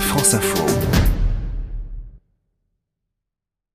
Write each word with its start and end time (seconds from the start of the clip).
France 0.00 0.34
Info. 0.34 0.64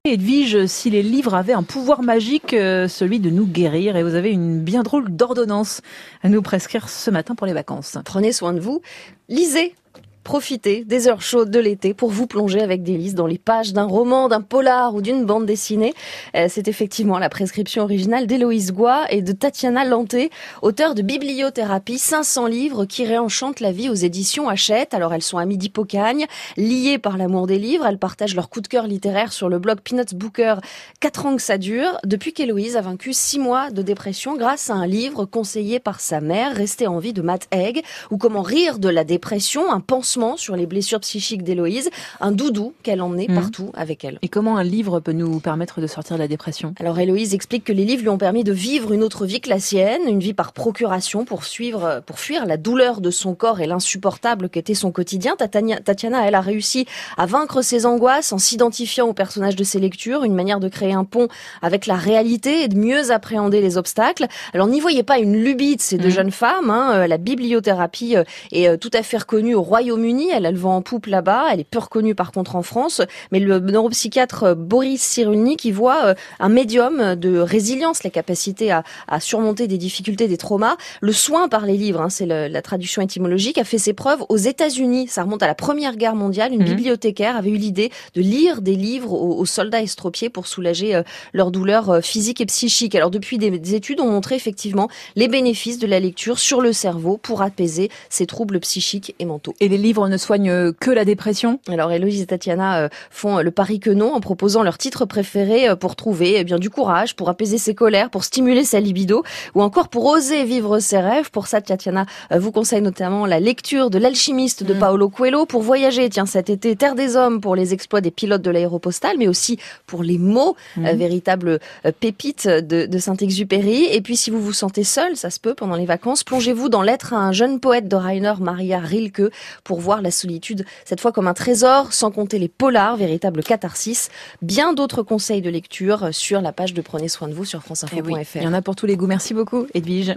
Edwige, 0.05 0.65
si 0.65 0.89
les 0.89 1.03
livres 1.03 1.35
avaient 1.35 1.53
un 1.53 1.63
pouvoir 1.63 2.01
magique, 2.01 2.53
euh, 2.53 2.87
celui 2.87 3.19
de 3.19 3.29
nous 3.29 3.45
guérir, 3.45 3.95
et 3.95 4.03
vous 4.03 4.15
avez 4.15 4.31
une 4.31 4.59
bien 4.59 4.83
drôle 4.83 5.15
d'ordonnance 5.15 5.81
à 6.23 6.29
nous 6.29 6.41
prescrire 6.41 6.89
ce 6.89 7.11
matin 7.11 7.35
pour 7.35 7.47
les 7.47 7.53
vacances. 7.53 7.97
Prenez 8.05 8.31
soin 8.31 8.53
de 8.53 8.59
vous, 8.59 8.81
lisez 9.29 9.75
Profitez 10.23 10.83
des 10.85 11.07
heures 11.07 11.23
chaudes 11.23 11.49
de 11.49 11.59
l'été 11.59 11.95
pour 11.95 12.11
vous 12.11 12.27
plonger 12.27 12.61
avec 12.61 12.83
délice 12.83 13.15
dans 13.15 13.25
les 13.25 13.39
pages 13.39 13.73
d'un 13.73 13.85
roman, 13.85 14.27
d'un 14.29 14.41
polar 14.41 14.93
ou 14.93 15.01
d'une 15.01 15.25
bande 15.25 15.47
dessinée. 15.47 15.95
Euh, 16.35 16.45
c'est 16.47 16.67
effectivement 16.67 17.17
la 17.17 17.27
prescription 17.27 17.83
originale 17.83 18.27
d'Héloïse 18.27 18.71
Goua 18.71 19.11
et 19.11 19.23
de 19.23 19.31
Tatiana 19.31 19.83
Lanté, 19.83 20.29
auteur 20.61 20.93
de 20.93 21.01
Bibliothérapie, 21.01 21.97
500 21.97 22.45
livres 22.45 22.85
qui 22.85 23.03
réenchantent 23.03 23.61
la 23.61 23.71
vie 23.71 23.89
aux 23.89 23.95
éditions 23.95 24.47
Hachette. 24.47 24.93
Alors 24.93 25.11
elles 25.15 25.23
sont 25.23 25.39
amies 25.39 25.57
d'Hippocagne, 25.57 26.27
liées 26.55 26.99
par 26.99 27.17
l'amour 27.17 27.47
des 27.47 27.57
livres. 27.57 27.87
Elles 27.87 27.97
partagent 27.97 28.35
leur 28.35 28.49
coup 28.49 28.61
de 28.61 28.67
cœur 28.67 28.85
littéraire 28.85 29.33
sur 29.33 29.49
le 29.49 29.57
blog 29.57 29.79
Peanuts 29.81 30.15
Booker. 30.15 30.55
Quatre 30.99 31.25
ans 31.25 31.35
que 31.35 31.41
ça 31.41 31.57
dure, 31.57 31.97
depuis 32.05 32.31
qu'Héloïse 32.31 32.77
a 32.77 32.81
vaincu 32.81 33.11
six 33.11 33.39
mois 33.39 33.71
de 33.71 33.81
dépression 33.81 34.37
grâce 34.37 34.69
à 34.69 34.75
un 34.75 34.85
livre 34.85 35.25
conseillé 35.25 35.79
par 35.79 35.99
sa 35.99 36.21
mère, 36.21 36.55
Rester 36.55 36.85
en 36.85 36.99
vie 36.99 37.13
de 37.13 37.23
Matt 37.23 37.47
Egg, 37.51 37.81
ou 38.11 38.17
Comment 38.17 38.43
rire 38.43 38.77
de 38.77 38.87
la 38.87 39.03
dépression, 39.03 39.71
un 39.71 39.79
pansement 40.11 40.35
sur 40.35 40.57
les 40.57 40.65
blessures 40.65 40.99
psychiques 40.99 41.43
d'Héloïse, 41.43 41.89
un 42.19 42.31
doudou 42.31 42.73
qu'elle 42.83 43.01
emmenait 43.01 43.27
mhm. 43.29 43.35
partout 43.35 43.71
avec 43.73 44.03
elle. 44.03 44.19
Et 44.21 44.27
comment 44.27 44.57
un 44.57 44.63
livre 44.63 44.99
peut 44.99 45.13
nous 45.13 45.39
permettre 45.39 45.79
de 45.79 45.87
sortir 45.87 46.17
de 46.17 46.21
la 46.21 46.27
dépression? 46.27 46.73
Alors 46.79 46.99
Héloïse 46.99 47.33
explique 47.33 47.63
que 47.63 47.71
les 47.71 47.85
livres 47.85 48.01
lui 48.01 48.09
ont 48.09 48.17
permis 48.17 48.43
de 48.43 48.51
vivre 48.51 48.91
une 48.91 49.03
autre 49.03 49.25
vie 49.25 49.39
que 49.39 49.49
la 49.49 49.59
sienne, 49.59 50.01
une 50.07 50.19
vie 50.19 50.33
par 50.33 50.51
procuration 50.51 51.23
pour 51.23 51.45
suivre, 51.45 52.01
pour 52.05 52.19
fuir 52.19 52.45
la 52.45 52.57
douleur 52.57 52.99
de 52.99 53.09
son 53.09 53.35
corps 53.35 53.61
et 53.61 53.67
l'insupportable 53.67 54.49
qu'était 54.49 54.73
son 54.73 54.91
quotidien. 54.91 55.35
Tatiana, 55.37 56.27
elle 56.27 56.35
a 56.35 56.41
réussi 56.41 56.85
à 57.17 57.25
vaincre 57.25 57.61
ses 57.61 57.85
angoisses 57.85 58.33
en 58.33 58.37
s'identifiant 58.37 59.07
au 59.07 59.13
personnage 59.13 59.55
de 59.55 59.63
ses 59.63 59.79
lectures, 59.79 60.25
une 60.25 60.35
manière 60.35 60.59
de 60.59 60.67
créer 60.67 60.93
un 60.93 61.05
pont 61.05 61.29
avec 61.61 61.85
la 61.85 61.95
réalité 61.95 62.63
et 62.63 62.67
de 62.67 62.77
mieux 62.77 63.11
appréhender 63.11 63.61
les 63.61 63.77
obstacles. 63.77 64.27
Alors 64.53 64.67
n'y 64.67 64.81
voyez 64.81 65.03
pas 65.03 65.19
une 65.19 65.41
lubie 65.41 65.77
de 65.77 65.81
ces 65.81 65.97
deux 65.97 66.09
mhm. 66.09 66.15
jeunes 66.15 66.31
femmes. 66.31 66.69
Hein. 66.69 67.07
La 67.07 67.17
bibliothérapie 67.17 68.17
euh, 68.17 68.23
est 68.51 68.67
euh, 68.67 68.77
tout 68.77 68.91
à 68.93 69.03
fait 69.03 69.17
reconnue 69.17 69.55
au 69.55 69.61
Royaume 69.61 70.00
elle 70.33 70.45
a 70.45 70.51
le 70.51 70.57
vent 70.57 70.75
en 70.75 70.81
poupe 70.81 71.05
là-bas. 71.05 71.45
Elle 71.51 71.59
est 71.61 71.69
peu 71.69 71.79
reconnue 71.79 72.15
par 72.15 72.31
contre 72.31 72.55
en 72.55 72.63
France. 72.63 73.01
Mais 73.31 73.39
le 73.39 73.59
neuropsychiatre 73.59 74.43
euh, 74.43 74.55
Boris 74.55 75.01
Cyrulnik 75.01 75.59
qui 75.59 75.71
voit 75.71 76.05
euh, 76.05 76.13
un 76.39 76.49
médium 76.49 77.15
de 77.15 77.37
résilience, 77.37 78.03
la 78.03 78.09
capacité 78.09 78.71
à, 78.71 78.83
surmonter 79.19 79.67
des 79.67 79.77
difficultés, 79.77 80.27
des 80.27 80.37
traumas. 80.37 80.75
Le 81.01 81.13
soin 81.13 81.47
par 81.47 81.65
les 81.65 81.77
livres, 81.77 82.01
hein, 82.01 82.09
c'est 82.09 82.25
la 82.25 82.61
traduction 82.61 83.01
étymologique, 83.01 83.57
a 83.57 83.63
fait 83.63 83.77
ses 83.77 83.93
preuves 83.93 84.23
aux 84.29 84.37
États-Unis. 84.37 85.07
Ça 85.07 85.23
remonte 85.23 85.43
à 85.43 85.47
la 85.47 85.55
Première 85.55 85.95
Guerre 85.95 86.15
mondiale. 86.15 86.53
Une 86.53 86.61
mhm. 86.61 86.69
bibliothécaire 86.69 87.35
avait 87.35 87.51
eu 87.51 87.57
l'idée 87.57 87.91
de 88.15 88.21
lire 88.21 88.61
des 88.61 88.75
livres 88.75 89.13
aux, 89.13 89.45
soldats 89.45 89.81
estropiés 89.81 90.29
pour 90.29 90.47
soulager 90.47 90.95
euh, 90.95 91.03
leurs 91.33 91.51
douleurs 91.51 92.03
physiques 92.03 92.41
et 92.41 92.45
psychiques. 92.45 92.95
Alors 92.95 93.11
depuis, 93.11 93.37
des, 93.37 93.75
études 93.75 93.99
ont 93.99 94.09
montré 94.09 94.35
effectivement 94.35 94.89
les 95.15 95.27
bénéfices 95.27 95.79
de 95.79 95.87
la 95.87 95.99
lecture 95.99 96.39
sur 96.39 96.61
le 96.61 96.73
cerveau 96.73 97.17
pour 97.17 97.41
apaiser 97.41 97.89
ces 98.09 98.25
troubles 98.25 98.59
psychiques 98.59 99.15
et 99.19 99.25
mentaux. 99.25 99.53
Et 99.59 99.67
les 99.67 99.77
livres 99.77 99.90
ne 99.99 100.17
soignent 100.17 100.71
que 100.73 100.91
la 100.91 101.05
dépression 101.05 101.59
Alors 101.67 101.91
Héloïse 101.91 102.21
et 102.21 102.25
Tatiana 102.25 102.83
euh, 102.83 102.89
font 103.09 103.39
le 103.39 103.51
pari 103.51 103.79
que 103.79 103.89
non 103.89 104.13
en 104.13 104.19
proposant 104.19 104.63
leur 104.63 104.77
titre 104.77 105.05
préféré 105.05 105.69
euh, 105.69 105.75
pour 105.75 105.95
trouver 105.95 106.35
eh 106.37 106.43
bien 106.43 106.57
du 106.57 106.69
courage, 106.69 107.15
pour 107.15 107.29
apaiser 107.29 107.57
ses 107.57 107.75
colères, 107.75 108.09
pour 108.09 108.23
stimuler 108.23 108.63
sa 108.63 108.79
libido 108.79 109.23
ou 109.55 109.61
encore 109.61 109.89
pour 109.89 110.05
oser 110.05 110.43
vivre 110.43 110.79
ses 110.79 110.99
rêves. 110.99 111.31
Pour 111.31 111.47
ça, 111.47 111.61
Tatiana 111.61 112.05
euh, 112.31 112.39
vous 112.39 112.51
conseille 112.51 112.81
notamment 112.81 113.25
la 113.25 113.39
lecture 113.39 113.89
de 113.89 113.97
L'alchimiste 113.97 114.63
de 114.63 114.73
mm. 114.73 114.79
Paolo 114.79 115.09
Coelho 115.09 115.45
pour 115.45 115.61
voyager, 115.61 116.09
tiens, 116.09 116.25
cet 116.25 116.49
été, 116.49 116.75
Terre 116.75 116.95
des 116.95 117.15
Hommes 117.15 117.41
pour 117.41 117.55
les 117.55 117.73
exploits 117.73 118.01
des 118.01 118.11
pilotes 118.11 118.41
de 118.41 118.51
l'aéropostale, 118.51 119.17
mais 119.19 119.27
aussi 119.27 119.59
pour 119.85 120.03
les 120.03 120.17
mots, 120.17 120.55
mm. 120.77 120.89
véritables 120.91 121.59
pépites 121.99 122.47
de, 122.47 122.85
de 122.85 122.97
Saint-Exupéry. 122.97 123.85
Et 123.91 124.01
puis, 124.01 124.17
si 124.17 124.31
vous 124.31 124.41
vous 124.41 124.53
sentez 124.53 124.83
seul, 124.83 125.15
ça 125.15 125.29
se 125.29 125.39
peut 125.39 125.53
pendant 125.53 125.75
les 125.75 125.85
vacances, 125.85 126.23
plongez-vous 126.23 126.69
dans 126.69 126.81
l'être 126.81 127.13
à 127.13 127.17
un 127.17 127.31
jeune 127.31 127.59
poète 127.59 127.87
de 127.87 127.95
Rainer 127.95 128.33
Maria 128.39 128.79
Rilke 128.79 129.31
pour 129.63 129.79
voir 129.81 130.01
la 130.01 130.11
solitude, 130.11 130.65
cette 130.85 131.01
fois 131.01 131.11
comme 131.11 131.27
un 131.27 131.33
trésor, 131.33 131.91
sans 131.91 132.11
compter 132.11 132.39
les 132.39 132.47
polars, 132.47 132.95
véritable 132.95 133.43
catharsis. 133.43 134.09
Bien 134.41 134.73
d'autres 134.73 135.03
conseils 135.03 135.41
de 135.41 135.49
lecture 135.49 136.09
sur 136.13 136.41
la 136.41 136.53
page 136.53 136.73
de 136.73 136.81
Prenez 136.81 137.09
soin 137.09 137.27
de 137.27 137.33
vous 137.33 137.45
sur 137.45 137.61
franceinfo.fr. 137.61 138.17
Eh 138.17 138.25
Il 138.39 138.43
y 138.43 138.47
en 138.47 138.53
a 138.53 138.61
pour 138.61 138.75
tous 138.75 138.85
les 138.85 138.95
goûts. 138.95 139.07
Merci 139.07 139.33
beaucoup, 139.33 139.67
Edwige. 139.73 140.15